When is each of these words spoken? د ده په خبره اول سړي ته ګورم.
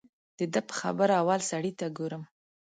د 0.37 0.39
ده 0.53 0.61
په 0.67 0.73
خبره 0.79 1.13
اول 1.21 1.39
سړي 1.51 1.71
ته 1.79 1.85
ګورم. 1.97 2.23